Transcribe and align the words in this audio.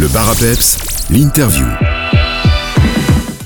Le 0.00 0.08
bar 0.08 0.30
à 0.30 0.34
peps, 0.34 0.78
l'interview. 1.10 1.66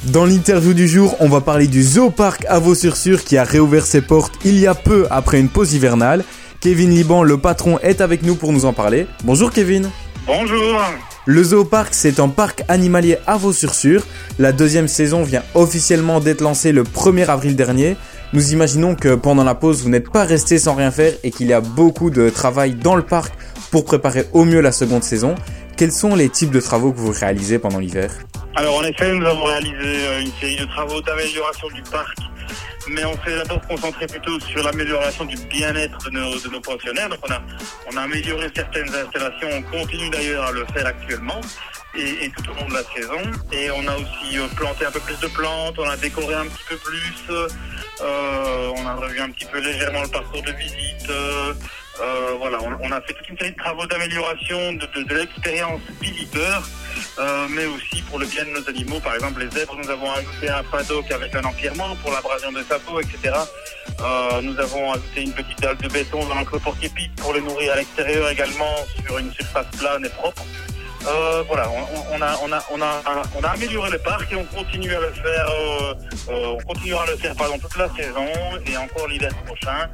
Dans 0.04 0.24
l'interview 0.24 0.73
du 0.73 0.86
jour, 0.86 1.16
on 1.19 1.28
va 1.28 1.40
parler 1.40 1.66
du 1.66 1.82
Zooparc 1.82 2.46
à 2.48 2.60
Vaux-sur-Sur 2.60 3.24
qui 3.24 3.36
a 3.36 3.42
réouvert 3.42 3.84
ses 3.84 4.00
portes 4.00 4.34
il 4.45 4.61
y 4.61 4.69
a 4.69 4.77
peu 4.77 5.09
après 5.11 5.40
une 5.40 5.48
pause 5.48 5.75
hivernale. 5.75 6.22
Kevin 6.61 6.90
Liban, 6.90 7.25
le 7.25 7.38
patron, 7.38 7.80
est 7.80 8.01
avec 8.01 8.22
nous 8.22 8.37
pour 8.37 8.53
nous 8.53 8.67
en 8.67 8.72
parler. 8.72 9.09
Bonjour 9.25 9.51
Kevin. 9.51 9.90
Bonjour. 10.29 10.80
Le 11.27 11.43
Zooparc, 11.43 11.93
c'est 11.93 12.21
un 12.21 12.29
parc 12.29 12.62
animalier 12.68 13.18
à 13.27 13.36
Vaux-sur-Sur. 13.36 14.07
La 14.39 14.52
deuxième 14.52 14.86
saison 14.86 15.25
vient 15.25 15.43
officiellement 15.57 16.21
d'être 16.21 16.41
lancée 16.41 16.71
le 16.71 16.84
1er 16.84 17.27
avril 17.27 17.57
dernier. 17.57 17.96
Nous 18.32 18.52
imaginons 18.52 18.95
que 18.95 19.16
pendant 19.16 19.43
la 19.43 19.57
pause, 19.57 19.82
vous 19.82 19.89
n'êtes 19.89 20.09
pas 20.09 20.25
resté 20.25 20.59
sans 20.59 20.75
rien 20.75 20.93
faire 20.93 21.14
et 21.25 21.32
qu'il 21.32 21.48
y 21.48 21.52
a 21.52 21.61
beaucoup 21.61 22.11
de 22.11 22.30
travail 22.30 22.77
dans 22.77 22.95
le 22.95 23.02
parc 23.02 23.32
pour 23.75 23.84
préparer 23.84 24.25
au 24.32 24.45
mieux 24.45 24.61
la 24.61 24.70
seconde 24.70 25.02
saison. 25.02 25.34
Quels 25.77 25.91
sont 25.91 26.14
les 26.14 26.29
types 26.29 26.52
de 26.52 26.61
travaux 26.61 26.93
que 26.93 26.98
vous 26.98 27.11
réalisez 27.11 27.59
pendant 27.59 27.80
l'hiver? 27.80 28.12
Alors 28.55 28.77
en 28.77 28.84
effet, 28.84 29.12
nous 29.12 29.27
avons 29.27 29.42
réalisé 29.42 30.06
euh, 30.06 30.20
une 30.20 30.30
série 30.41 30.55
de 30.55 30.64
travaux 30.66 31.00
d'amélioration 31.00 31.66
du 31.74 31.83
parc, 31.83 32.16
mais 32.88 33.05
on 33.05 33.14
s'est 33.24 33.37
d'abord 33.37 33.60
concentré 33.66 34.06
plutôt 34.06 34.38
sur 34.38 34.62
l'amélioration 34.62 35.24
du 35.24 35.37
bien-être 35.48 35.98
de 36.05 36.10
nos, 36.10 36.38
de 36.38 36.48
nos 36.50 36.60
pensionnaires. 36.60 37.09
Donc 37.09 37.19
on 37.28 37.33
a, 37.33 37.42
on 37.92 37.97
a 37.97 38.02
amélioré 38.02 38.48
certaines 38.55 38.95
installations, 38.95 39.48
on 39.50 39.62
continue 39.62 40.09
d'ailleurs 40.09 40.45
à 40.45 40.52
le 40.52 40.64
faire 40.72 40.86
actuellement. 40.86 41.41
Et, 41.97 42.30
tout 42.36 42.50
au 42.50 42.55
long 42.55 42.69
de 42.69 42.75
la 42.75 42.83
saison. 42.95 43.22
Et 43.52 43.70
on 43.72 43.88
a 43.88 43.95
aussi 43.97 44.38
euh, 44.38 44.47
planté 44.56 44.84
un 44.84 44.91
peu 44.92 45.00
plus 45.00 45.19
de 45.19 45.27
plantes, 45.28 45.75
on 45.78 45.88
a 45.88 45.97
décoré 45.97 46.34
un 46.34 46.47
petit 46.47 46.64
peu 46.69 46.77
plus, 46.77 47.34
euh, 48.00 48.72
on 48.77 48.86
a 48.86 48.95
revu 48.95 49.20
un 49.20 49.30
petit 49.30 49.47
peu 49.47 49.61
légèrement 49.61 50.02
le 50.02 50.09
parcours 50.09 50.42
de 50.42 50.52
visite. 50.52 51.11
Euh, 52.01 52.34
voilà, 52.39 52.59
on, 52.61 52.91
a 52.91 53.01
fait 53.03 53.15
toute 53.15 53.29
une 53.29 53.39
série 53.39 53.53
de 53.53 53.57
travaux 53.57 53.87
d'amélioration 53.87 54.73
de, 54.73 55.15
l'expérience 55.15 55.80
visiteur, 56.01 56.69
euh, 57.19 57.47
mais 57.51 57.67
aussi 57.67 58.03
pour 58.03 58.19
le 58.19 58.27
bien 58.27 58.45
de 58.45 58.51
nos 58.51 58.69
animaux. 58.69 58.98
Par 59.01 59.15
exemple, 59.15 59.41
les 59.41 59.51
zèbres, 59.51 59.77
nous 59.77 59.89
avons 59.89 60.11
ajouté 60.11 60.48
un 60.48 60.64
paddock 60.64 61.11
avec 61.12 61.34
un 61.36 61.45
empierrement 61.45 61.95
pour 61.97 62.11
l'abrasion 62.11 62.51
de 62.51 62.62
sa 62.62 62.78
peau, 62.81 63.01
etc. 63.01 63.34
Euh, 64.01 64.42
nous 64.42 64.59
avons 64.59 64.92
ajouté 64.92 65.23
une 65.23 65.33
petite 65.33 65.61
dalle 65.61 65.77
de 65.77 65.89
béton 65.89 66.25
dans 66.27 66.34
l'enclos 66.34 66.59
porc-épic 66.59 67.14
pour 67.17 67.33
les 67.33 67.41
nourrir 67.41 67.73
à 67.75 67.77
l'extérieur 67.77 68.29
également 68.29 68.75
sur 69.06 69.19
une 69.19 69.33
surface 69.33 69.67
plane 69.79 70.05
et 70.05 70.11
propre. 70.11 70.42
Euh, 71.06 71.42
voilà, 71.47 71.69
on, 71.70 72.17
on, 72.17 72.23
a, 72.23 72.36
on, 72.42 72.53
a, 72.53 72.64
on, 72.70 72.81
a, 72.81 73.03
on 73.39 73.45
a 73.45 73.48
amélioré 73.48 73.91
le 73.91 73.98
parc 73.98 74.33
et 74.33 74.36
on 74.36 74.45
continue 74.45 74.95
à 74.95 75.01
le 75.01 75.12
faire. 75.12 75.48
Euh, 75.51 75.95
euh, 76.31 76.56
on 76.58 76.58
continuera 76.64 77.03
à 77.03 77.06
le 77.11 77.17
faire 77.17 77.34
pendant 77.36 77.58
toute 77.58 77.77
la 77.77 77.89
saison 77.91 78.27
et 78.67 78.77
encore 78.77 79.06
l'hiver 79.08 79.31
prochain. 79.45 79.91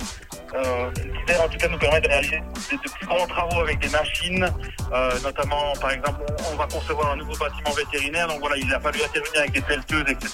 Euh, 0.55 0.91
L'hiver, 0.97 1.43
en 1.45 1.48
tout 1.48 1.59
cas, 1.59 1.69
nous 1.69 1.79
permet 1.79 2.01
de 2.01 2.09
réaliser 2.09 2.39
de, 2.39 2.77
de 2.77 2.93
plus 2.93 3.06
grands 3.06 3.27
travaux 3.27 3.61
avec 3.61 3.79
des 3.79 3.89
machines, 3.89 4.48
euh, 4.92 5.11
notamment, 5.23 5.73
par 5.81 5.92
exemple, 5.92 6.20
on, 6.29 6.55
on, 6.55 6.57
va 6.57 6.67
concevoir 6.67 7.12
un 7.12 7.17
nouveau 7.17 7.34
bâtiment 7.37 7.70
vétérinaire. 7.70 8.27
Donc 8.29 8.41
voilà, 8.41 8.57
il 8.57 8.73
a 8.73 8.81
fallu 8.81 9.01
intervenir 9.03 9.41
avec 9.41 9.53
des 9.53 9.61
pelleteuses, 9.61 10.05
etc. 10.09 10.31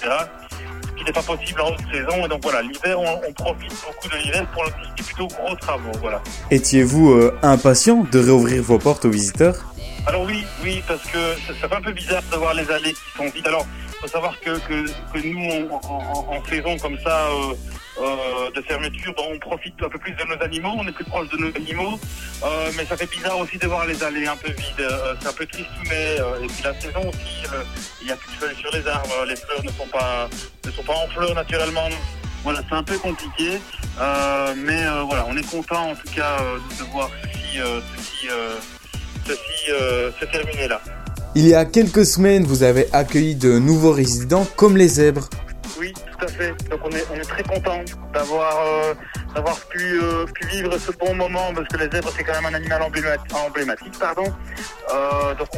Ce 0.83 0.95
qui 0.98 1.05
n'est 1.05 1.12
pas 1.12 1.23
possible 1.23 1.61
en 1.61 1.69
haute 1.69 1.81
saison. 1.92 2.25
Et 2.25 2.28
donc 2.28 2.42
voilà, 2.42 2.62
l'hiver, 2.62 2.98
on, 2.98 3.20
on, 3.28 3.33
profite 3.33 3.73
beaucoup 3.84 4.08
de 4.08 4.17
l'hiver 4.23 4.47
pour 4.53 4.64
qui 4.64 4.70
est 4.70 5.05
plutôt 5.05 5.27
gros 5.28 5.55
travaux. 5.56 5.92
Voilà. 6.00 6.23
Étiez-vous 6.51 7.12
euh, 7.12 7.39
impatient 7.42 8.06
de 8.11 8.19
réouvrir 8.19 8.62
vos 8.62 8.78
portes 8.78 9.05
aux 9.05 9.11
visiteurs? 9.11 9.56
Alors 10.06 10.23
oui, 10.23 10.45
oui, 10.62 10.83
parce 10.86 11.03
que 11.03 11.19
ça, 11.47 11.53
ça, 11.61 11.69
fait 11.69 11.75
un 11.75 11.83
peu 11.83 11.92
bizarre 11.92 12.23
de 12.30 12.36
voir 12.36 12.55
les 12.55 12.70
allées 12.70 12.92
qui 12.92 13.19
sont 13.19 13.28
vides. 13.28 13.47
Alors, 13.47 13.67
faut 14.01 14.06
savoir 14.06 14.39
que, 14.41 14.58
que, 14.61 14.86
que 15.12 15.27
nous, 15.27 15.69
on, 15.69 15.75
en, 15.75 16.36
en, 16.36 16.45
saison 16.45 16.77
comme 16.78 16.98
ça 17.01 17.28
euh, 17.98 18.50
de 18.55 18.61
fermeture, 18.62 19.14
on 19.16 19.39
profite 19.39 19.75
un 19.83 19.89
peu 19.89 19.98
plus 19.98 20.12
de 20.12 20.25
nos 20.25 20.42
animaux, 20.42 20.72
on 20.77 20.86
est 20.86 20.92
plus 20.92 21.05
proche 21.05 21.28
de 21.30 21.39
nos 21.39 21.48
animaux, 21.48 21.98
euh, 22.44 22.70
mais 22.77 22.84
ça 22.84 22.97
fait 22.97 23.11
bizarre 23.11 23.39
aussi 23.39 23.56
de 23.56 23.66
voir 23.66 23.86
les 23.86 24.02
allées 24.02 24.27
un 24.27 24.36
peu 24.36 24.50
vides. 24.50 24.80
Euh, 24.80 25.14
c'est 25.20 25.28
un 25.28 25.33
peu 25.33 25.47
triste, 25.47 25.70
mais 25.89 26.17
et 26.42 26.47
puis 26.47 26.62
la 26.62 26.78
saison 26.78 27.08
aussi, 27.08 27.44
il 28.02 28.06
n'y 28.06 28.12
a 28.12 28.17
plus 28.17 28.30
de 28.33 28.36
feuilles 28.36 28.56
sur 28.56 28.70
les 28.72 28.86
arbres, 28.86 29.24
les 29.27 29.36
fleurs 29.36 29.64
ne 29.64 29.70
sont 29.70 29.86
pas 29.91 30.28
ne 30.64 30.70
sont 30.70 30.83
pas 30.83 30.94
en 30.94 31.08
fleurs 31.08 31.34
naturellement. 31.34 31.89
Voilà, 32.44 32.61
c'est 32.69 32.77
un 32.77 32.84
peu 32.84 32.98
compliqué, 32.98 33.58
mais 34.57 34.84
voilà, 35.07 35.27
on 35.28 35.36
est 35.36 35.51
content 35.51 35.90
en 35.90 35.95
tout 35.95 36.13
cas 36.14 36.36
de 36.78 36.84
voir 36.92 37.11
ceci, 37.23 37.58
ceci 37.96 38.28
ceci 39.27 40.20
se 40.20 40.24
terminer 40.27 40.68
là. 40.68 40.80
Il 41.34 41.46
y 41.46 41.55
a 41.55 41.64
quelques 41.64 42.07
semaines, 42.07 42.45
vous 42.45 42.63
avez 42.63 42.86
accueilli 42.95 43.34
de 43.34 43.58
nouveaux 43.58 43.92
résidents 43.92 44.46
comme 44.57 44.77
les 44.77 44.89
zèbres. 44.89 45.28
Oui, 45.79 45.92
tout 45.92 46.25
à 46.25 46.29
fait. 46.29 46.55
Donc 46.70 46.81
on 46.85 46.91
est, 46.91 47.20
très 47.23 47.42
content 47.42 47.85
d'avoir 48.13 48.67
euh, 48.67 48.95
euh, 49.37 50.27
pu 50.27 50.47
vivre 50.47 50.79
ce 50.79 50.92
bon 50.92 51.14
moment 51.14 51.53
parce 51.55 51.69
que 51.69 51.77
les 51.77 51.91
zèbres 51.91 52.11
c'est 52.17 52.25
quand 52.25 52.41
même 52.41 52.47
un 52.47 52.55
animal 52.55 52.83
emblématique. 52.83 53.98
pardon. 53.98 54.25
Euh, 54.92 55.35
donc 55.35 55.48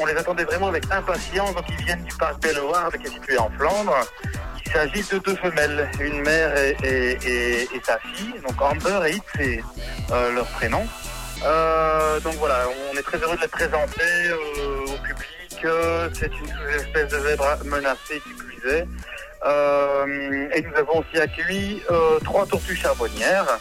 on, 0.00 0.06
les 0.06 0.16
attendait 0.16 0.44
vraiment 0.44 0.68
avec 0.68 0.84
impatience. 0.90 1.54
Donc 1.54 1.64
ils 1.68 1.84
viennent 1.84 2.02
du 2.02 2.14
parc 2.16 2.42
Bellewaerde 2.42 2.96
qui 2.96 3.06
est 3.06 3.10
situé 3.10 3.38
en 3.38 3.50
Flandre. 3.50 3.94
Il 4.64 4.72
s'agit 4.72 5.02
de 5.12 5.18
deux 5.18 5.36
femelles, 5.36 5.88
une 6.00 6.22
mère 6.22 6.56
et, 6.56 7.68
sa 7.84 7.98
fille. 7.98 8.34
Donc 8.46 8.60
Amber 8.60 9.08
et 9.08 9.16
It 9.16 9.24
c'est 9.36 9.62
leur 10.34 10.46
prénom. 10.46 10.84
Donc 12.24 12.34
voilà, 12.38 12.64
on 12.92 12.96
est 12.96 13.02
très 13.02 13.18
heureux 13.18 13.36
de 13.36 13.42
les 13.42 13.48
présenter 13.48 14.32
au 14.86 14.98
public. 15.02 15.28
C'est 16.14 16.26
une 16.26 16.48
sous-espèce 16.48 17.08
de 17.12 17.20
zèbre 17.20 17.58
menacée 17.64 18.20
qui 18.20 18.68
est. 18.68 18.86
Euh, 19.44 20.48
et 20.54 20.62
nous 20.62 20.74
avons 20.76 21.00
aussi 21.00 21.20
accueilli 21.20 21.82
euh, 21.90 22.18
trois 22.20 22.46
tortues 22.46 22.76
charbonnières, 22.76 23.58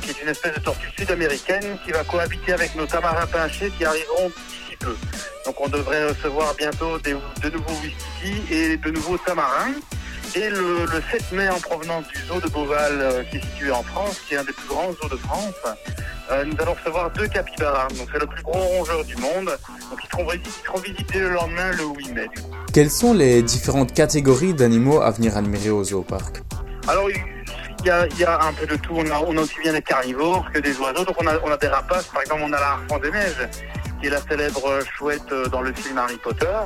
qui 0.00 0.10
est 0.10 0.22
une 0.22 0.28
espèce 0.28 0.54
de 0.54 0.60
tortue 0.60 0.90
sud-américaine 0.96 1.78
qui 1.84 1.90
va 1.90 2.04
cohabiter 2.04 2.52
avec 2.52 2.74
nos 2.76 2.86
tamarins 2.86 3.26
pinchés 3.26 3.70
qui 3.76 3.84
arriveront 3.84 4.28
d'ici 4.28 4.76
peu. 4.78 4.96
Donc 5.44 5.60
on 5.60 5.68
devrait 5.68 6.06
recevoir 6.06 6.54
bientôt 6.54 6.98
de 6.98 7.50
nouveaux 7.50 7.74
whisky 7.82 8.54
et 8.54 8.76
de 8.76 8.90
nouveaux 8.90 9.18
tamarins. 9.18 9.74
Et 10.34 10.50
le, 10.50 10.84
le, 10.84 11.02
7 11.10 11.32
mai, 11.32 11.48
en 11.48 11.58
provenance 11.60 12.06
du 12.08 12.20
zoo 12.26 12.40
de 12.40 12.48
Beauval, 12.48 13.00
euh, 13.00 13.24
qui 13.24 13.36
est 13.36 13.40
situé 13.40 13.70
en 13.70 13.82
France, 13.82 14.20
qui 14.28 14.34
est 14.34 14.38
un 14.38 14.44
des 14.44 14.52
plus 14.52 14.68
grands 14.68 14.92
zoos 14.92 15.08
de 15.08 15.16
France, 15.16 15.54
euh, 16.30 16.44
nous 16.44 16.54
allons 16.60 16.74
recevoir 16.74 17.10
deux 17.12 17.28
capybaras. 17.28 17.88
Donc 17.96 18.08
c'est 18.12 18.18
le 18.18 18.26
plus 18.26 18.42
gros 18.42 18.58
rongeur 18.58 19.04
du 19.04 19.16
monde. 19.16 19.56
Donc 19.90 20.00
ils 20.02 20.10
seront, 20.10 20.26
ils 20.32 20.64
seront 20.64 20.80
visités 20.80 21.20
le 21.20 21.30
lendemain, 21.30 21.70
le 21.72 21.84
8 21.84 22.12
mai. 22.12 22.28
Quelles 22.76 22.90
sont 22.90 23.14
les 23.14 23.40
différentes 23.40 23.94
catégories 23.94 24.52
d'animaux 24.52 25.00
à 25.00 25.10
venir 25.10 25.38
admirer 25.38 25.70
au 25.70 25.82
zooparc 25.82 26.42
Alors 26.86 27.08
il 27.08 27.86
y, 27.86 27.88
a, 27.88 28.06
y, 28.06 28.24
a, 28.24 28.38
un 28.42 28.52
peu 28.52 28.66
de 28.66 28.76
tout. 28.76 28.92
On 28.94 29.10
a, 29.10 29.18
aussi 29.40 29.58
bien 29.60 29.72
des 29.72 29.80
carnivores 29.80 30.44
que 30.52 30.58
des 30.58 30.76
oiseaux. 30.76 31.06
Donc 31.06 31.16
on 31.18 31.26
a, 31.26 31.56
des 31.56 31.68
rapaces. 31.68 32.04
Par 32.08 32.20
exemple, 32.20 32.42
on 32.44 32.52
a 32.52 32.60
la 32.60 32.72
harpon 32.72 32.98
des 32.98 33.10
neiges, 33.10 33.48
qui 33.98 34.08
est 34.08 34.10
la 34.10 34.20
célèbre 34.20 34.80
chouette 34.94 35.32
dans 35.50 35.62
le 35.62 35.72
film 35.72 35.96
Harry 35.96 36.18
Potter. 36.18 36.58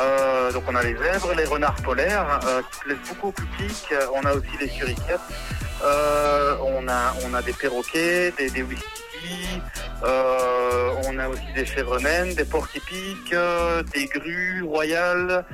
Euh, 0.00 0.52
donc 0.52 0.62
on 0.68 0.76
a 0.76 0.82
les 0.84 0.96
zèbres, 0.96 1.34
les 1.36 1.44
renards 1.44 1.82
polaires, 1.82 2.38
euh, 2.46 2.62
qui 2.70 2.78
plaisent 2.84 3.08
beaucoup 3.08 3.28
au 3.30 3.32
public. 3.32 3.94
On 4.14 4.24
a 4.24 4.34
aussi 4.34 4.56
les 4.60 4.68
suricates. 4.68 5.28
Euh, 5.82 6.56
on 6.62 6.86
a 6.86 7.14
on 7.24 7.34
a 7.34 7.42
des 7.42 7.52
perroquets, 7.52 8.32
des, 8.38 8.48
des 8.50 8.62
whisky, 8.62 8.86
euh, 9.26 9.87
on 10.02 11.18
a 11.18 11.28
aussi 11.28 11.52
des 11.54 11.66
chèvres 11.66 11.98
des 12.36 12.44
porcs-épics, 12.44 13.34
des 13.94 14.06
grues 14.06 14.62
royales, 14.62 15.44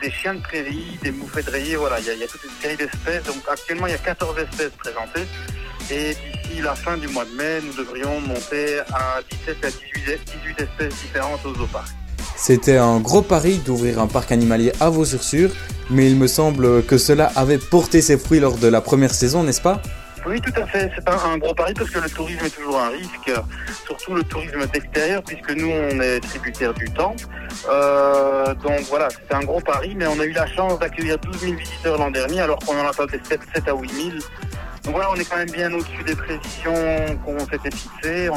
des 0.00 0.10
chiens 0.10 0.34
de 0.34 0.40
prairie, 0.40 0.98
des 1.02 1.10
moufettes 1.10 1.48
rayées. 1.48 1.76
Voilà, 1.76 1.98
il 2.00 2.06
y 2.06 2.22
a, 2.22 2.26
toute 2.26 2.44
une 2.44 2.62
série 2.62 2.76
d'espèces. 2.76 3.24
Donc 3.24 3.42
actuellement 3.50 3.86
il 3.86 3.92
y 3.92 3.96
a 3.96 3.98
14 3.98 4.38
espèces 4.38 4.72
présentées. 4.78 5.26
Et 5.90 6.14
d'ici 6.14 6.62
la 6.62 6.74
fin 6.74 6.96
du 6.96 7.08
mois 7.08 7.24
de 7.24 7.36
mai, 7.36 7.60
nous 7.64 7.72
devrions 7.72 8.20
monter 8.20 8.80
à 8.92 9.20
17 9.46 9.64
à 9.64 9.70
18, 9.70 10.20
18 10.44 10.60
espèces 10.60 10.94
différentes 11.02 11.44
au 11.44 11.54
zooparc. 11.54 11.88
C'était 12.36 12.78
un 12.78 13.00
gros 13.00 13.22
pari 13.22 13.58
d'ouvrir 13.58 14.00
un 14.00 14.06
parc 14.06 14.32
animalier 14.32 14.72
à 14.80 14.88
Vaux-sur-Sur, 14.88 15.50
mais 15.90 16.08
il 16.08 16.16
me 16.16 16.26
semble 16.26 16.84
que 16.84 16.96
cela 16.96 17.30
avait 17.36 17.58
porté 17.58 18.00
ses 18.00 18.16
fruits 18.16 18.40
lors 18.40 18.56
de 18.56 18.66
la 18.66 18.80
première 18.80 19.12
saison, 19.12 19.42
n'est-ce 19.42 19.60
pas? 19.60 19.82
Oui, 20.26 20.40
tout 20.40 20.52
à 20.60 20.66
fait. 20.66 20.90
C'est 20.94 21.08
un, 21.08 21.38
gros 21.38 21.54
pari 21.54 21.72
parce 21.74 21.90
que 21.90 21.98
le 21.98 22.10
tourisme 22.10 22.44
est 22.44 22.54
toujours 22.54 22.78
un 22.78 22.90
risque, 22.90 23.32
surtout 23.86 24.14
le 24.14 24.22
tourisme 24.22 24.66
d'extérieur, 24.66 25.22
puisque 25.22 25.50
nous, 25.52 25.70
on 25.70 26.00
est 26.00 26.20
tributaire 26.20 26.74
du 26.74 26.84
temps. 26.90 27.16
Euh, 27.68 28.54
donc 28.54 28.80
voilà, 28.88 29.08
c'était 29.10 29.34
un 29.34 29.44
gros 29.44 29.60
pari, 29.60 29.94
mais 29.96 30.06
on 30.06 30.20
a 30.20 30.24
eu 30.24 30.32
la 30.32 30.46
chance 30.46 30.78
d'accueillir 30.78 31.18
12 31.18 31.38
000 31.40 31.52
visiteurs 31.54 31.98
l'an 31.98 32.10
dernier, 32.10 32.40
alors 32.40 32.58
qu'on 32.58 32.78
en 32.78 32.86
a 32.86 32.92
fait 32.92 33.24
7, 33.26 33.40
7 33.54 33.68
à 33.68 33.74
8 33.74 33.90
000. 33.90 34.08
Donc 34.84 34.94
voilà, 34.94 35.10
on 35.10 35.16
est 35.16 35.24
quand 35.24 35.36
même 35.36 35.50
bien 35.50 35.72
au-dessus 35.72 36.02
des 36.04 36.16
prévisions 36.16 37.18
qu'on 37.24 37.38
s'était 37.40 37.70
fixées. 37.70 38.28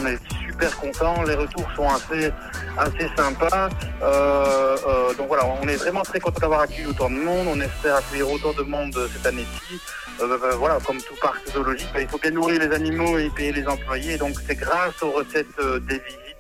Super 0.54 0.78
contents. 0.78 1.24
Les 1.24 1.36
retours 1.36 1.68
sont 1.76 1.90
assez, 1.90 2.32
assez 2.78 3.08
sympas. 3.18 3.70
Euh, 4.02 4.78
euh, 4.88 5.14
donc 5.16 5.28
voilà, 5.28 5.46
on 5.62 5.68
est 5.68 5.76
vraiment 5.76 6.02
très 6.02 6.20
content 6.20 6.40
d'avoir 6.40 6.62
accueilli 6.62 6.86
autant 6.86 7.10
de 7.10 7.16
monde. 7.16 7.48
On 7.50 7.60
espère 7.60 7.96
accueillir 7.96 8.30
autant 8.32 8.54
de 8.54 8.64
monde 8.64 8.96
cette 9.12 9.26
année-ci. 9.26 9.80
Euh, 10.22 10.38
voilà, 10.58 10.78
comme 10.86 11.02
tout 11.02 11.16
parc 11.22 11.42
zoologique, 11.52 11.90
il 12.00 12.08
faut 12.08 12.20
bien 12.20 12.32
nourrir 12.32 12.60
les 12.60 12.74
animaux 12.74 13.18
et 13.18 13.30
payer 13.30 13.52
les 13.52 13.68
employés. 13.68 14.18
Donc 14.18 14.36
c'est 14.48 14.56
grâce 14.56 15.02
aux 15.02 15.12
recettes 15.12 15.58
des 15.88 16.00
visites 16.00 16.34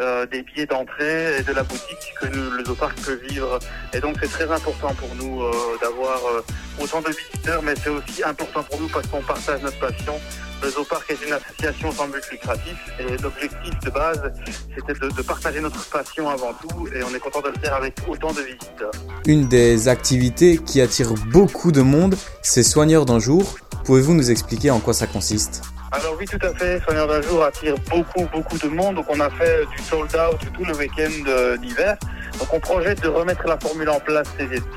euh, 0.00 0.26
des 0.26 0.42
billets 0.42 0.66
d'entrée 0.66 1.38
et 1.38 1.42
de 1.44 1.52
la 1.52 1.62
boutique 1.62 2.14
que 2.20 2.26
nous, 2.26 2.50
le 2.50 2.64
Zoopark 2.64 3.00
peut 3.00 3.20
vivre. 3.28 3.60
Et 3.92 4.00
donc 4.00 4.16
c'est 4.20 4.28
très 4.28 4.50
important 4.50 4.92
pour 4.94 5.14
nous 5.14 5.40
euh, 5.40 5.52
d'avoir 5.80 6.18
euh, 6.26 6.44
autant 6.82 7.00
de 7.00 7.10
visiteurs, 7.10 7.62
mais 7.62 7.74
c'est 7.76 7.90
aussi 7.90 8.24
important 8.24 8.64
pour 8.64 8.80
nous 8.80 8.88
parce 8.88 9.06
qu'on 9.06 9.22
partage 9.22 9.62
notre 9.62 9.78
passion. 9.78 10.20
Le 10.64 10.70
Zoopark 10.70 11.10
est 11.10 11.26
une 11.26 11.34
association 11.34 11.92
sans 11.92 12.08
but 12.08 12.22
lucratif 12.32 12.74
et 12.98 13.18
l'objectif 13.22 13.78
de 13.84 13.90
base, 13.90 14.32
c'était 14.74 14.98
de, 14.98 15.10
de 15.10 15.22
partager 15.22 15.60
notre 15.60 15.84
passion 15.90 16.30
avant 16.30 16.54
tout 16.54 16.88
et 16.88 17.02
on 17.02 17.14
est 17.14 17.18
content 17.18 17.42
de 17.42 17.48
le 17.48 17.58
faire 17.60 17.74
avec 17.74 17.96
autant 18.08 18.32
de 18.32 18.40
visiteurs. 18.40 18.90
Une 19.26 19.46
des 19.46 19.88
activités 19.88 20.56
qui 20.56 20.80
attire 20.80 21.12
beaucoup 21.30 21.70
de 21.70 21.82
monde, 21.82 22.16
c'est 22.40 22.62
Soigneur 22.62 23.04
d'un 23.04 23.18
jour. 23.18 23.56
Pouvez-vous 23.84 24.14
nous 24.14 24.30
expliquer 24.30 24.70
en 24.70 24.80
quoi 24.80 24.94
ça 24.94 25.06
consiste? 25.06 25.60
Alors 25.92 26.16
oui, 26.18 26.24
tout 26.24 26.44
à 26.44 26.52
fait. 26.54 26.80
Soigneur 26.82 27.06
d'un 27.08 27.20
jour 27.20 27.44
attire 27.44 27.74
beaucoup, 27.90 28.26
beaucoup 28.32 28.58
de 28.58 28.68
monde. 28.68 28.96
Donc 28.96 29.04
on 29.10 29.20
a 29.20 29.30
fait 29.30 29.66
du 29.66 29.82
sold 29.82 30.10
out 30.16 30.40
tout 30.52 30.64
le 30.64 30.74
week-end 30.76 31.10
euh, 31.28 31.56
d'hiver. 31.58 31.96
Donc 32.38 32.52
on 32.52 32.60
projette 32.60 33.02
de 33.02 33.08
remettre 33.08 33.46
la 33.46 33.58
formule 33.58 33.88
en 33.88 34.00
place 34.00 34.26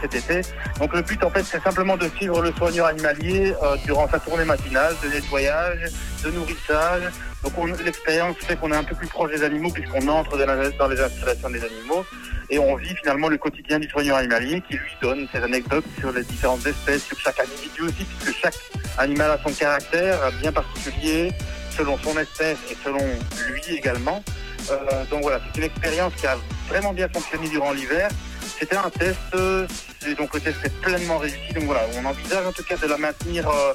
cet 0.01 0.15
été. 0.15 0.42
Donc 0.80 0.94
le 0.94 1.01
but 1.01 1.24
en 1.24 1.30
fait 1.30 1.44
c'est 1.44 1.62
simplement 1.62 1.98
de 1.98 2.07
suivre 2.09 2.42
le 2.42 2.51
soigneur 2.51 2.88
animalier 2.88 3.54
euh, 3.63 3.75
durant 3.86 4.07
sa 4.09 4.19
tournée 4.19 4.45
matinale 4.45 4.94
de 5.04 5.09
nettoyage, 5.09 5.89
de 6.24 6.31
nourrissage. 6.31 7.04
Donc 7.44 7.54
l'expérience 7.83 8.36
fait 8.38 8.56
qu'on 8.56 8.71
est 8.71 8.75
un 8.75 8.83
peu 8.83 8.95
plus 8.95 9.07
proche 9.07 9.31
des 9.31 9.44
animaux 9.44 9.69
puisqu'on 9.71 10.07
entre 10.07 10.38
dans, 10.38 10.88
les 10.88 11.00
installations 11.01 11.50
des 11.50 11.63
animaux 11.63 12.06
et 12.50 12.59
on 12.59 12.75
vit 12.75 12.95
finalement 12.95 13.27
le 13.27 13.38
quotidien 13.38 13.80
du 13.80 13.89
soigneur 13.89 14.18
animalier 14.18 14.62
qui 14.62 14.75
lui 14.75 14.92
donne 15.01 15.27
ses 15.31 15.39
anecdotes 15.39 15.86
sur 16.00 16.12
les 16.12 16.24
différentes 16.24 16.65
espèces, 16.65 17.04
sur 17.04 17.19
chaque 17.19 17.39
individu 17.39 17.81
aussi 17.81 18.06
puisque 18.06 18.38
chaque 18.39 18.56
animal 18.98 19.31
a 19.31 19.39
son 19.44 19.54
caractère 19.54 20.18
bien 20.42 20.51
particulier 20.51 21.31
selon 21.78 21.98
son 22.00 22.18
espèce 22.18 22.58
et 22.72 22.78
selon 22.84 23.06
lui 23.48 23.76
également. 23.76 24.24
Euh, 24.72 25.06
donc 25.10 25.22
voilà, 25.22 25.40
c'est 25.46 25.60
une 25.60 25.66
expérience 25.66 26.14
qui 26.16 26.28
a 26.28 26.38
vraiment 26.68 26.94
bien 26.94 27.08
fonctionné 27.10 27.48
durant 27.50 27.72
l'hiver. 27.72 28.10
C'était 28.60 28.78
un 28.78 28.90
test, 28.90 29.18
et 30.08 30.16
donc 30.16 30.34
le 30.34 30.40
test 30.40 30.58
est 30.64 30.82
pleinement 30.82 31.18
réussi. 31.18 31.54
Donc 31.54 31.66
voilà, 31.66 31.82
on 32.00 32.06
envisage 32.06 32.46
en 32.46 32.52
tout 32.52 32.64
cas 32.64 32.76
de 32.78 32.88
la 32.88 32.98
maintenir 32.98 33.48
euh, 33.48 33.74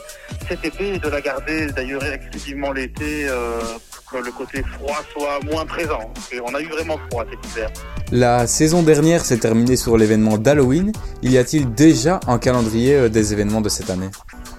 cet 0.48 0.64
été 0.64 0.94
et 0.94 0.98
de 0.98 1.08
la 1.08 1.20
garder 1.20 1.66
d'ailleurs 1.66 2.04
exclusivement 2.04 2.72
l'été 2.72 3.28
euh, 3.28 3.60
pour 3.90 4.04
que 4.20 4.24
le 4.24 4.32
côté 4.32 4.64
froid 4.74 5.00
soit 5.12 5.40
moins 5.44 5.66
présent. 5.66 6.12
Et 6.32 6.40
on 6.40 6.54
a 6.54 6.60
eu 6.60 6.68
vraiment 6.68 6.98
froid 7.10 7.24
cet 7.30 7.52
hiver. 7.52 7.70
La 8.10 8.46
saison 8.46 8.82
dernière 8.82 9.24
s'est 9.24 9.38
terminée 9.38 9.76
sur 9.76 9.96
l'événement 9.96 10.36
d'Halloween. 10.36 10.92
Y 11.22 11.38
a-t-il 11.38 11.72
déjà 11.72 12.20
un 12.26 12.38
calendrier 12.38 12.94
euh, 12.94 13.08
des 13.08 13.32
événements 13.32 13.60
de 13.60 13.68
cette 13.68 13.90
année? 13.90 14.10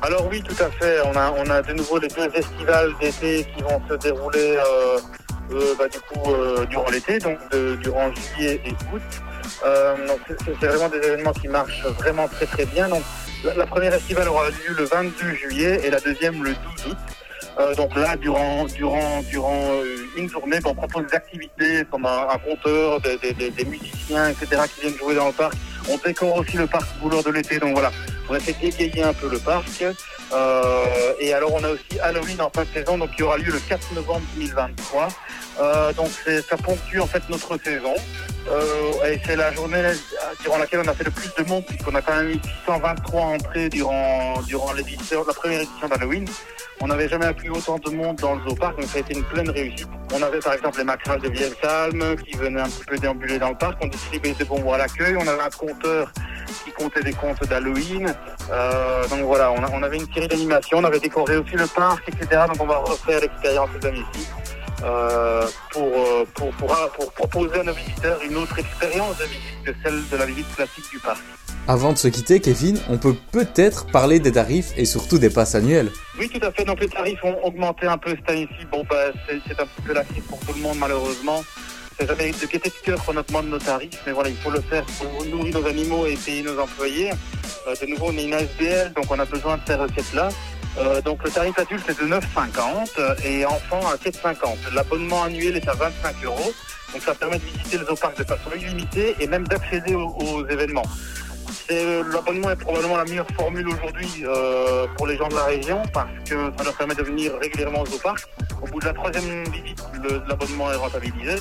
Alors 0.04 0.28
oui, 0.30 0.44
tout 0.44 0.62
à 0.62 0.70
fait. 0.70 1.00
On 1.06 1.16
a, 1.50 1.62
de 1.62 1.74
nouveau 1.74 1.98
les 1.98 2.10
deux 2.10 2.30
festivals 2.30 2.94
d'été 3.00 3.48
qui 3.56 3.64
vont 3.64 3.82
se 3.88 3.94
dérouler 3.94 4.58
euh, 4.58 5.00
euh, 5.54 5.76
bah, 5.80 5.86
euh, 6.28 6.66
durant 6.66 6.90
l'été, 6.90 7.20
donc 7.20 7.40
durant 7.80 8.12
juillet 8.14 8.60
et 8.66 8.72
août. 8.94 9.02
Donc 10.08 10.20
c'est 10.60 10.68
vraiment 10.68 10.90
des 10.90 10.98
événements 10.98 11.32
qui 11.32 11.48
marchent 11.48 11.86
vraiment 12.00 12.28
très 12.28 12.46
très 12.48 12.66
bien. 12.66 12.90
Donc 12.90 13.02
la, 13.56 13.66
première 13.66 13.94
estivale 13.94 14.28
aura 14.28 14.50
lieu 14.50 14.76
le 14.78 14.84
22 14.84 15.36
juillet 15.36 15.80
et 15.86 15.90
la 15.90 16.02
deuxième 16.02 16.44
le 16.44 16.50
12 16.50 16.58
août. 16.90 16.98
Donc 17.78 17.96
là, 17.96 18.18
durant, 18.18 18.66
une 20.18 20.30
journée, 20.30 20.60
on 20.66 20.76
propose 20.76 21.06
des 21.08 21.16
activités 21.16 21.84
comme 21.90 22.06
un, 22.06 22.28
un 22.30 22.38
conteur, 22.40 23.00
des, 23.00 23.66
musiciens, 23.66 24.28
etc. 24.28 24.64
qui 24.76 24.82
viennent 24.82 24.98
jouer 24.98 25.16
dans 25.16 25.28
le 25.28 25.34
parc. 25.34 25.54
On 25.90 25.98
décore 25.98 26.36
aussi 26.36 26.58
le 26.58 26.68
parc 26.68 26.88
couleur 27.00 27.24
de 27.24 27.30
l'été, 27.30 27.60
donc 27.60 27.74
voilà, 27.74 27.92
pour 28.26 28.36
essayer 28.36 28.72
d'égayer 28.72 29.04
un 29.04 29.14
peu 29.14 29.30
le 29.30 29.40
parc. 29.40 29.84
Euh, 30.32 31.14
et 31.20 31.34
alors 31.34 31.54
on 31.54 31.64
a 31.64 31.70
aussi 31.70 32.00
Halloween 32.02 32.42
en 32.42 32.50
fin 32.50 32.64
de 32.64 32.70
saison, 32.74 32.98
donc 32.98 33.12
qui 33.16 33.24
aura 33.24 33.38
lieu 33.38 33.52
le 33.52 33.60
4 33.60 33.94
novembre 33.94 34.26
2023. 34.36 35.08
Euh, 35.60 35.94
donc 35.94 36.10
ça 36.50 36.58
ponctue 36.58 37.00
en 37.00 37.08
fait 37.08 37.24
notre 37.30 37.58
saison. 37.64 37.94
Euh, 38.50 39.06
et 39.06 39.20
c'est 39.26 39.36
la 39.36 39.54
journée 39.54 39.82
durant 40.42 40.58
laquelle 40.58 40.82
on 40.84 40.88
a 40.88 40.94
fait 40.94 41.06
le 41.06 41.12
plus 41.12 41.34
de 41.36 41.48
monde, 41.48 41.66
puisqu'on 41.66 41.96
a 41.96 42.02
quand 42.02 42.16
même 42.16 42.32
eu 42.32 42.40
623 42.66 43.22
entrées 43.22 43.70
durant, 43.70 44.42
durant 44.48 44.74
l'édition, 44.74 45.24
la 45.26 45.34
première 45.34 45.62
édition 45.62 45.88
d'Halloween. 45.88 46.28
On 46.82 46.88
n'avait 46.88 47.08
jamais 47.08 47.26
appris 47.26 47.50
autant 47.50 47.78
de 47.78 47.90
monde 47.92 48.18
dans 48.18 48.36
le 48.36 48.42
zoo 48.42 48.56
parc, 48.56 48.78
donc 48.78 48.90
ça 48.90 48.98
a 48.98 49.02
été 49.02 49.14
une 49.14 49.24
pleine 49.24 49.50
réussite. 49.50 49.88
On 50.14 50.22
avait 50.22 50.40
par 50.40 50.54
exemple 50.54 50.80
les 50.80 50.84
macrales 50.84 51.22
de 51.22 51.30
Vielsalm 51.30 52.16
qui 52.18 52.36
venaient 52.36 52.62
un 52.62 52.70
petit 52.70 52.84
peu 52.86 52.98
déambuler 52.98 53.40
dans 53.40 53.50
le 53.50 53.56
parc, 53.56 53.78
on 53.82 53.88
distribuait 53.88 54.34
des 54.34 54.44
bonbons 54.44 54.74
à 54.74 54.80
l'accueil, 54.80 55.16
on 55.16 55.28
avait 55.28 55.42
un 55.42 55.50
compteur 55.50 56.12
qui 56.66 56.72
comptait 56.72 57.04
des 57.04 57.14
comptes 57.14 57.44
d'Halloween. 57.46 58.14
Euh, 58.52 59.08
donc 59.08 59.22
voilà, 59.22 59.52
on, 59.52 59.84
avait 59.84 59.98
une 59.98 60.14
série 60.14 60.28
d'animations, 60.28 60.80
on 60.80 60.84
avait 60.84 61.00
décoré 61.00 61.38
aussi 61.38 61.56
le 61.56 61.68
parc, 61.68 62.08
etc. 62.10 62.42
Donc 62.48 62.62
on 62.62 62.68
va 62.68 62.78
refaire 62.78 63.22
l'expérience 63.22 63.70
cette 63.74 63.86
année-ci. 63.86 64.28
Euh, 64.84 65.48
pour, 65.72 65.92
pour, 66.34 66.52
pour, 66.52 66.92
pour, 66.98 67.12
proposer 67.14 67.60
à 67.62 67.64
nos 67.64 67.74
visiteurs 67.74 68.20
une 68.22 68.36
autre 68.36 68.60
expérience 68.60 69.18
de 69.18 69.24
visite 69.24 69.64
que 69.64 69.72
celle 69.82 70.10
de 70.10 70.18
la 70.18 70.26
visite 70.26 70.56
classique 70.56 70.90
du 70.92 71.00
parc. 71.00 71.22
Avant 71.70 71.94
de 71.94 71.98
se 71.98 72.10
quitter, 72.10 72.42
Kevin, 72.42 72.78
on 72.90 72.98
peut 72.98 73.16
peut-être 73.32 73.86
parler 73.86 74.20
des 74.20 74.34
tarifs 74.34 74.74
et 74.76 74.84
surtout 74.84 75.18
des 75.18 75.30
passes 75.30 75.56
annuelles. 75.56 75.90
Oui, 76.20 76.28
tout 76.28 76.46
à 76.46 76.52
fait. 76.52 76.66
Donc 76.66 76.82
les 76.82 76.90
tarifs 76.90 77.24
ont 77.24 77.38
augmenté 77.44 77.88
un 77.88 77.98
peu 77.98 78.10
cette 78.10 78.30
année-ci. 78.30 78.66
Bon, 78.70 78.84
bah, 78.90 78.98
c'est 79.28 79.60
un 79.60 79.66
petit 79.66 79.82
peu 79.86 79.94
la 79.94 80.04
crise 80.04 80.24
pour 80.26 80.40
tout 80.42 80.54
le 80.54 80.60
monde, 80.60 80.78
malheureusement. 80.78 81.42
C'est 81.98 82.08
jamais 82.08 82.32
de 82.32 82.46
gaieté 82.46 82.70
de 82.70 82.76
cœur 82.84 83.06
qu'on 83.06 83.16
augmente 83.16 83.46
nos 83.46 83.60
tarifs, 83.60 84.02
mais 84.06 84.12
voilà, 84.12 84.30
il 84.30 84.36
faut 84.36 84.50
le 84.50 84.62
faire 84.62 84.84
pour 84.84 85.26
nourrir 85.26 85.60
nos 85.60 85.66
animaux 85.66 86.06
et 86.06 86.16
payer 86.16 86.42
nos 86.42 86.60
employés. 86.60 87.12
Euh, 87.68 87.76
de 87.80 87.86
nouveau, 87.86 88.08
on 88.10 88.18
est 88.18 88.26
une 88.26 88.34
ASBL, 88.34 88.94
donc 88.94 89.06
on 89.10 89.20
a 89.20 89.26
besoin 89.26 89.58
de 89.58 89.62
ces 89.66 89.76
recettes-là. 89.76 90.30
Euh, 90.78 91.02
donc 91.02 91.24
le 91.24 91.30
tarif 91.30 91.58
adulte 91.60 91.88
est 91.90 92.00
de 92.02 92.08
9,50 92.08 93.26
et 93.26 93.46
enfant 93.46 93.82
à 93.88 93.96
7,50. 93.96 94.74
L'abonnement 94.74 95.24
annuel 95.24 95.56
est 95.56 95.68
à 95.68 95.74
25 95.74 96.16
euros. 96.26 96.54
Donc 96.94 97.02
ça 97.02 97.14
permet 97.16 97.40
de 97.40 97.44
visiter 97.46 97.78
le 97.78 97.86
zoo 97.86 97.96
de 98.18 98.24
façon 98.24 98.50
illimitée 98.56 99.16
et 99.20 99.28
même 99.28 99.48
d'accéder 99.48 99.96
aux 99.96 100.48
événements. 100.48 100.86
L'abonnement 101.70 102.52
est 102.52 102.56
probablement 102.56 102.98
la 102.98 103.06
meilleure 103.06 103.28
formule 103.36 103.68
aujourd'hui 103.68 104.24
euh, 104.24 104.86
pour 104.98 105.08
les 105.08 105.18
gens 105.18 105.28
de 105.30 105.36
la 105.36 105.46
région 105.46 105.82
parce 105.94 106.10
que 106.30 106.36
ça 106.58 106.64
leur 106.64 106.74
permet 106.76 106.96
de 106.96 107.04
venir 107.04 107.34
régulièrement 107.42 107.82
au 107.82 107.98
parc. 107.98 108.28
Au 108.62 108.68
bout 108.68 108.80
de 108.80 108.86
la 108.86 108.94
troisième 108.94 109.44
visite, 109.46 109.84
l'abonnement 110.28 110.72
est 110.72 110.76
rentabilisé 110.76 111.36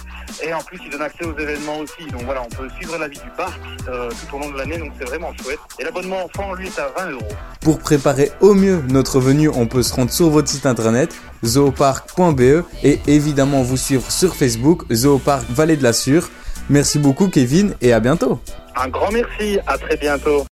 et 0.44 0.54
en 0.54 0.60
plus 0.60 0.78
il 0.84 0.90
donne 0.90 1.02
accès 1.02 1.24
aux 1.24 1.36
événements 1.38 1.78
aussi. 1.78 2.10
Donc 2.10 2.22
voilà, 2.22 2.42
on 2.42 2.48
peut 2.48 2.68
suivre 2.78 2.98
la 2.98 3.08
vie 3.08 3.18
du 3.18 3.30
parc 3.36 3.60
euh, 3.88 4.10
tout 4.10 4.36
au 4.36 4.38
long 4.38 4.50
de 4.50 4.58
l'année, 4.58 4.78
donc 4.78 4.92
c'est 4.98 5.06
vraiment 5.06 5.32
chouette. 5.42 5.58
Et 5.78 5.84
l'abonnement 5.84 6.24
enfant, 6.24 6.54
lui, 6.54 6.68
est 6.68 6.78
à 6.78 6.88
20 7.04 7.10
euros. 7.12 7.28
Pour 7.60 7.78
préparer 7.78 8.30
au 8.40 8.54
mieux 8.54 8.82
notre 8.88 9.20
venue, 9.20 9.48
on 9.48 9.66
peut 9.66 9.82
se 9.82 9.94
rendre 9.94 10.10
sur 10.10 10.30
votre 10.30 10.48
site 10.48 10.66
internet 10.66 11.14
zoopark.be 11.44 12.64
et 12.84 13.00
évidemment 13.06 13.62
vous 13.62 13.76
suivre 13.76 14.10
sur 14.10 14.34
Facebook 14.34 14.84
Zoopark 14.92 15.44
Vallée 15.50 15.76
de 15.76 15.82
la 15.82 15.92
Sûre. 15.92 16.28
Merci 16.70 16.98
beaucoup 16.98 17.28
Kevin 17.28 17.74
et 17.80 17.92
à 17.92 18.00
bientôt. 18.00 18.40
Un 18.76 18.88
grand 18.88 19.10
merci, 19.12 19.58
à 19.66 19.76
très 19.78 19.96
bientôt. 19.96 20.44